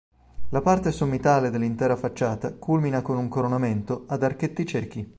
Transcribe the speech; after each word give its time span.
La 0.49 0.61
parte 0.61 0.91
sommitale 0.91 1.51
dell'intera 1.51 1.95
facciata 1.95 2.55
culmina 2.55 3.03
con 3.03 3.17
un 3.19 3.27
coronamento 3.27 4.05
ad 4.07 4.23
archetti 4.23 4.65
ciechi. 4.65 5.07